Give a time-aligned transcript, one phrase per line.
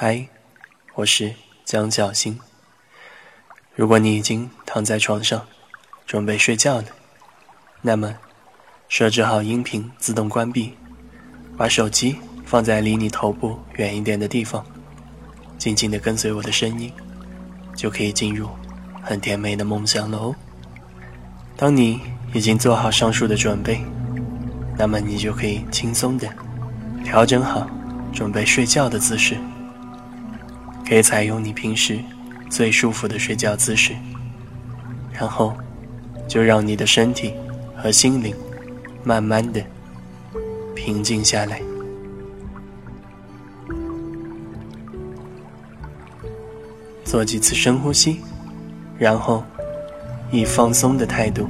[0.00, 0.28] 嗨，
[0.94, 2.38] 我是江小新。
[3.74, 5.44] 如果你已经躺在床上，
[6.06, 6.84] 准备睡觉了，
[7.82, 8.14] 那么
[8.88, 10.74] 设置好音频自动关闭，
[11.56, 14.64] 把手机放在离你头部远一点的地方，
[15.58, 16.92] 静静的跟随我的声音，
[17.74, 18.48] 就可以进入
[19.02, 20.32] 很甜美的梦乡了哦。
[21.56, 22.00] 当你
[22.32, 23.80] 已经做好上述的准备，
[24.78, 26.32] 那么你就可以轻松的
[27.02, 27.68] 调整好
[28.12, 29.36] 准备睡觉的姿势，
[30.88, 31.98] 可以采用你平时
[32.48, 33.94] 最舒服的睡觉姿势，
[35.12, 35.54] 然后
[36.26, 37.34] 就让你的身体
[37.76, 38.34] 和心灵
[39.04, 39.62] 慢慢的
[40.74, 41.60] 平静下来，
[47.04, 48.20] 做几次深呼吸，
[48.98, 49.44] 然后
[50.30, 51.46] 以放松的态度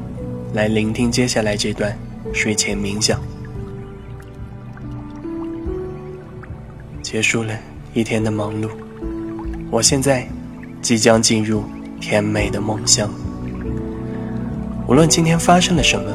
[0.52, 1.96] 来聆听接下来这段。
[2.34, 3.18] 睡前冥想，
[7.00, 7.56] 结束了
[7.94, 8.68] 一天的忙碌，
[9.70, 10.26] 我现在
[10.80, 11.62] 即将进入
[12.00, 13.08] 甜美的梦乡。
[14.86, 16.10] 无论今天发生了什么，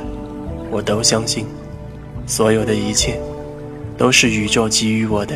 [0.72, 1.46] 我都相信，
[2.26, 3.20] 所有的一切
[3.96, 5.36] 都是宇宙给予我的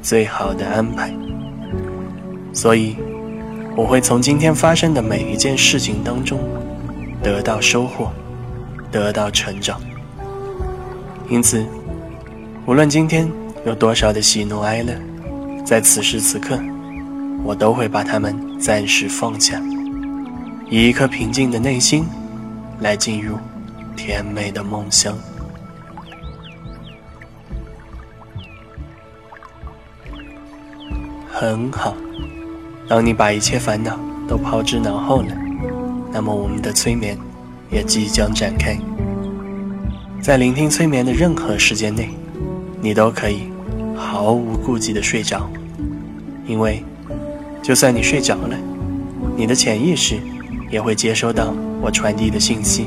[0.00, 1.12] 最好的安排。
[2.54, 2.96] 所以，
[3.76, 6.40] 我会从今天发生的每一件事情当中
[7.22, 8.10] 得到收获，
[8.90, 9.78] 得到成长。
[11.28, 11.64] 因此，
[12.66, 13.30] 无论今天
[13.66, 14.94] 有多少的喜怒哀乐，
[15.64, 16.58] 在此时此刻，
[17.42, 19.60] 我都会把它们暂时放下，
[20.68, 22.04] 以一颗平静的内心
[22.80, 23.36] 来进入
[23.96, 25.16] 甜美的梦乡。
[31.32, 31.96] 很好，
[32.86, 35.34] 当你把一切烦恼都抛之脑后了，
[36.12, 37.18] 那么我们的催眠
[37.70, 38.78] 也即将展开。
[40.20, 42.10] 在聆听催眠的任何时间内，
[42.82, 43.50] 你都可以
[43.96, 45.48] 毫无顾忌的睡着，
[46.46, 46.84] 因为
[47.62, 48.56] 就算你睡着了，
[49.36, 50.18] 你的潜意识
[50.70, 52.86] 也会接收到我传递的信息，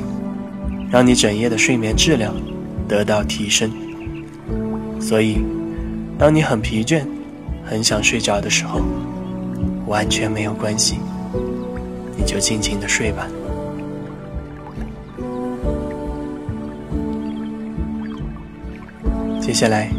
[0.89, 2.33] 让你整夜的睡眠质量
[2.87, 3.71] 得到提升。
[4.99, 5.37] 所以，
[6.17, 7.03] 当你很疲倦、
[7.63, 8.81] 很想睡着的时候，
[9.87, 10.95] 完全没有关系，
[12.17, 13.27] 你就尽情的睡吧。
[19.39, 19.89] 接下来，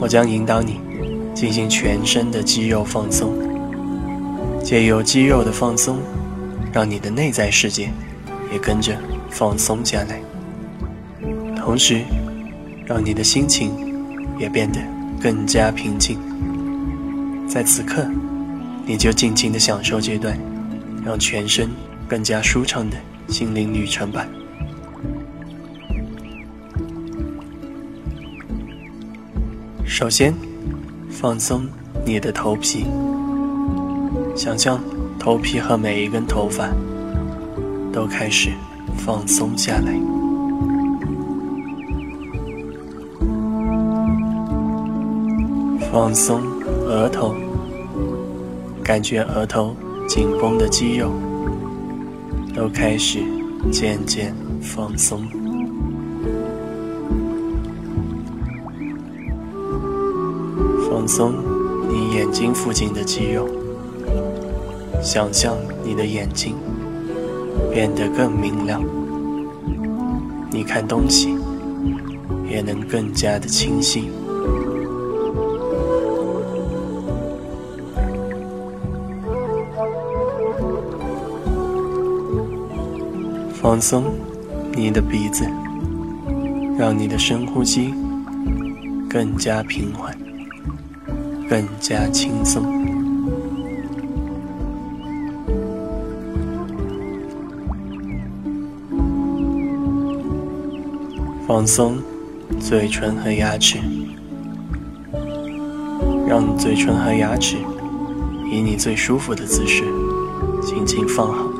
[0.00, 0.80] 我将引导你
[1.34, 3.32] 进行全身的肌肉放松，
[4.62, 5.98] 借由肌肉的放松，
[6.72, 7.90] 让你的内在世界
[8.52, 8.96] 也跟着
[9.30, 10.20] 放松下来，
[11.56, 12.02] 同时
[12.84, 13.72] 让你的心情
[14.38, 14.80] 也变得
[15.20, 16.18] 更加平静。
[17.48, 18.06] 在此刻，
[18.84, 20.38] 你就尽情的享受这段
[21.04, 21.70] 让全身
[22.06, 22.96] 更加舒畅的
[23.28, 24.26] 心灵旅程吧。
[29.86, 30.34] 首先，
[31.10, 31.66] 放松
[32.04, 32.84] 你的头皮，
[34.38, 34.80] 想象
[35.18, 36.68] 头皮和每一根头发
[37.92, 38.50] 都开始
[38.96, 39.92] 放松下来。
[45.90, 46.40] 放松
[46.86, 47.34] 额头，
[48.84, 49.74] 感觉额头
[50.06, 51.10] 紧绷的肌肉
[52.54, 53.18] 都开始
[53.72, 54.32] 渐渐
[54.62, 55.20] 放松。
[60.88, 61.34] 放松
[61.88, 63.48] 你眼睛附近的肌肉，
[65.02, 66.54] 想象你的眼睛
[67.72, 68.82] 变得更明亮，
[70.50, 71.36] 你看东西
[72.48, 74.10] 也能更加的清晰。
[83.60, 84.04] 放松
[84.72, 85.44] 你的鼻子，
[86.78, 87.92] 让你的深呼吸
[89.08, 90.16] 更加平缓。
[91.48, 92.62] 更加轻松，
[101.48, 101.96] 放松
[102.60, 103.78] 嘴唇和牙齿，
[106.28, 107.56] 让嘴唇和牙齿
[108.52, 109.82] 以你最舒服的姿势
[110.62, 111.50] 轻轻放好，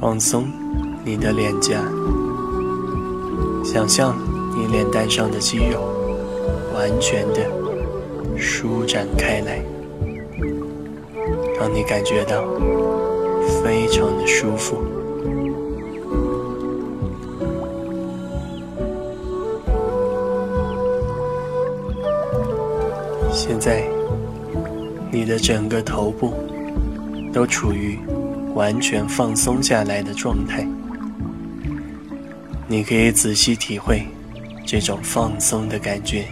[0.00, 0.46] 放松
[1.04, 1.82] 你的脸颊。
[3.62, 4.16] 想象
[4.56, 5.82] 你脸蛋上的肌肉
[6.72, 7.46] 完全的
[8.38, 9.62] 舒展开来，
[11.60, 12.42] 让你感觉到
[13.62, 14.82] 非常的舒服。
[23.32, 23.84] 现在，
[25.10, 26.32] 你的整个头部
[27.32, 27.98] 都处于
[28.54, 30.66] 完全放松下来的状态。
[32.66, 34.02] 你可以仔细体会
[34.66, 36.24] 这种放松的感觉，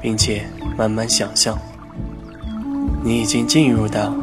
[0.00, 0.44] 并且
[0.78, 1.58] 慢慢想象，
[3.02, 4.14] 你已经进入到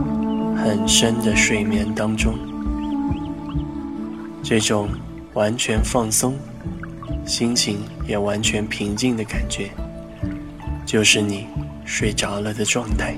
[0.64, 2.36] 很深的睡眠当中。
[4.44, 4.90] 这种
[5.34, 6.36] 完全放松、
[7.26, 9.72] 心情也完全平静的感觉，
[10.86, 11.48] 就是你
[11.84, 13.16] 睡着了的状态。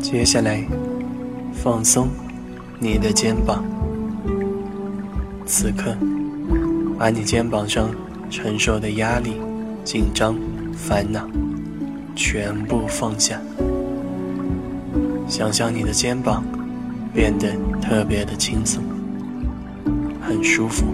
[0.00, 0.64] 接下来，
[1.52, 2.08] 放松
[2.78, 3.64] 你的肩膀。
[5.46, 5.96] 此刻，
[6.96, 7.90] 把你肩膀上
[8.28, 9.32] 承受的压力、
[9.84, 10.36] 紧张、
[10.74, 11.28] 烦恼
[12.14, 13.40] 全部放下。
[15.26, 16.44] 想象你的肩膀
[17.14, 17.48] 变得
[17.80, 18.82] 特别的轻松，
[20.20, 20.86] 很舒服，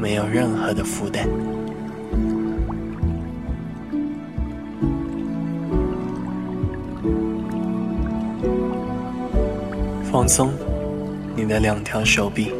[0.00, 1.26] 没有任何的负担。
[10.10, 10.50] 放松
[11.36, 12.52] 你的两条手臂，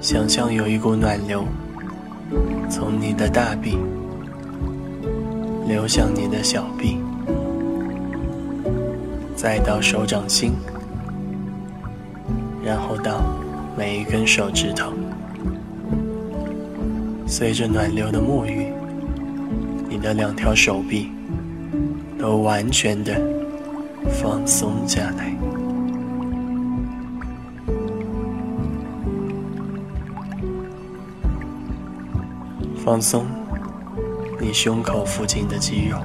[0.00, 1.44] 想象有一股暖流
[2.70, 3.78] 从你的大臂
[5.66, 6.98] 流向你的小臂，
[9.34, 10.52] 再到手掌心，
[12.64, 13.22] 然后到
[13.76, 14.92] 每一根手指头。
[17.26, 18.66] 随着暖流的沐浴，
[19.88, 21.10] 你的两条手臂
[22.18, 23.20] 都完全的
[24.20, 25.34] 放松下来。
[32.88, 33.26] 放松
[34.40, 35.98] 你胸口附近的肌肉，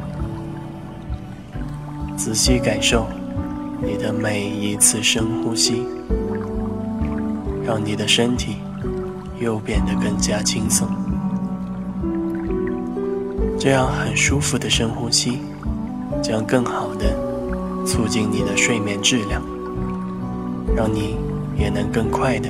[2.17, 3.07] 仔细感受
[3.81, 5.87] 你的每一次深呼吸，
[7.65, 8.57] 让你的身体
[9.39, 10.85] 又变得更加轻松。
[13.57, 15.39] 这样很舒服的深呼吸，
[16.21, 17.15] 将更好的
[17.85, 19.41] 促进你的睡眠质量，
[20.75, 21.15] 让你
[21.57, 22.49] 也能更快的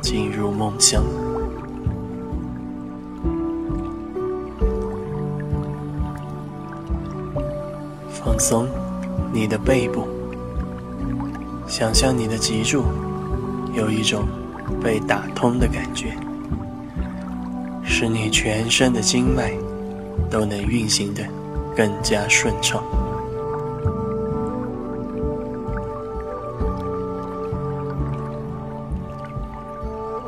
[0.00, 1.04] 进入梦乡。
[8.36, 8.68] 放松
[9.32, 10.06] 你的背部，
[11.66, 12.84] 想象你的脊柱
[13.72, 14.24] 有一种
[14.84, 16.14] 被打通的感觉，
[17.82, 19.54] 使你全身的经脉
[20.30, 21.22] 都能运行的
[21.74, 22.82] 更加顺畅。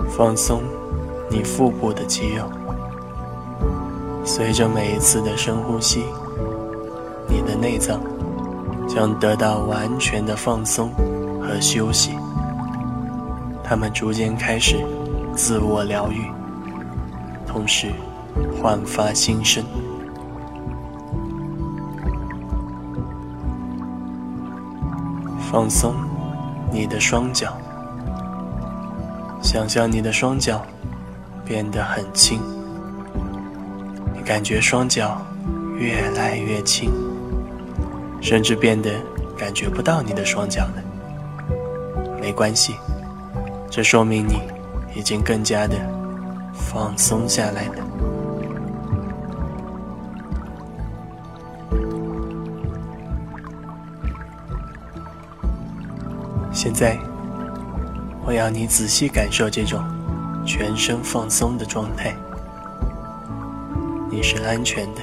[0.09, 0.63] 放松
[1.29, 2.51] 你腹部的肌肉，
[4.25, 6.05] 随着每一次的深呼吸。
[7.29, 8.01] 你的内脏
[8.89, 10.91] 将得到完全的放松
[11.41, 12.13] 和休息，
[13.63, 14.77] 它们逐渐开始
[15.37, 16.25] 自我疗愈，
[17.47, 17.93] 同时
[18.61, 19.63] 焕发新生。
[25.51, 25.95] 放松
[26.71, 27.57] 你的双脚，
[29.43, 30.63] 想象你的双脚
[31.45, 32.41] 变得很轻，
[34.15, 35.21] 你感觉双脚
[35.79, 37.08] 越来越轻。
[38.21, 38.91] 甚至变得
[39.37, 40.83] 感觉不到你的双脚了。
[42.21, 42.75] 没关系，
[43.71, 44.41] 这说明你
[44.95, 45.77] 已经更加的
[46.53, 47.75] 放松下来了。
[56.53, 56.99] 现在，
[58.27, 59.81] 我要你仔细感受这种
[60.45, 62.13] 全身放松的状态。
[64.11, 65.01] 你是安全的，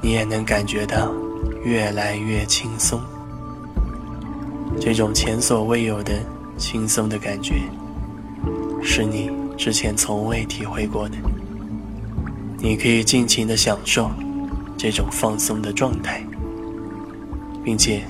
[0.00, 1.12] 你也能感觉到。
[1.66, 3.00] 越来越轻松，
[4.80, 6.14] 这种前所未有的
[6.56, 7.56] 轻松的感觉，
[8.80, 11.16] 是你之前从未体会过的。
[12.58, 14.08] 你可以尽情的享受
[14.78, 16.24] 这种放松的状态，
[17.64, 18.04] 并且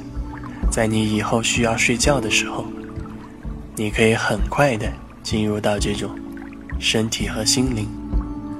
[0.70, 2.62] 在你以后需要睡觉的时候，
[3.74, 4.86] 你可以很快的
[5.22, 6.10] 进入到这种
[6.78, 7.88] 身体和心灵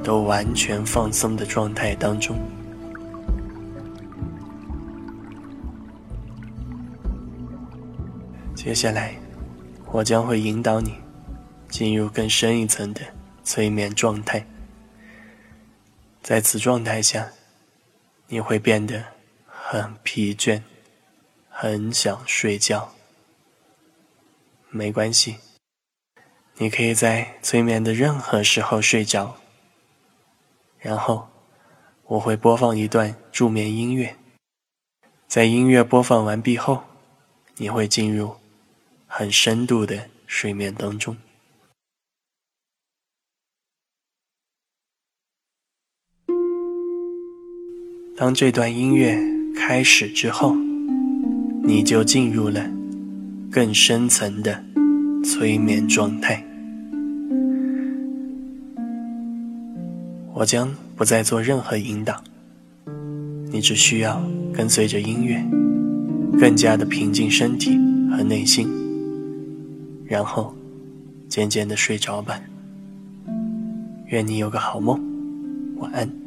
[0.03, 2.35] 都完全放松的状态当中。
[8.67, 9.15] 接下来，
[9.93, 10.97] 我将会引导你
[11.69, 13.01] 进入更深一层的
[13.45, 14.45] 催眠状态。
[16.21, 17.31] 在此状态下，
[18.27, 19.05] 你会变得
[19.47, 20.61] 很疲倦，
[21.49, 22.93] 很想睡觉。
[24.71, 25.37] 没关系，
[26.57, 29.37] 你可以在催眠的任何时候睡着。
[30.81, 31.29] 然后，
[32.07, 34.17] 我会播放一段助眠音乐。
[35.29, 36.83] 在音乐播放完毕后，
[37.59, 38.35] 你会进入。
[39.07, 41.17] 很深度的睡眠当中。
[48.17, 49.19] 当这段音乐
[49.55, 50.55] 开始之后，
[51.63, 52.67] 你就进入了
[53.51, 54.65] 更深层的
[55.23, 56.43] 催眠状态。
[60.33, 62.23] 我将不再做任何引导，
[63.51, 64.23] 你只需要
[64.53, 65.43] 跟随着音乐，
[66.39, 67.77] 更加的平静身体
[68.11, 68.67] 和内心，
[70.07, 70.55] 然后
[71.29, 72.41] 渐渐的睡着吧。
[74.07, 75.01] 愿你有个好梦，
[75.79, 76.26] 晚安。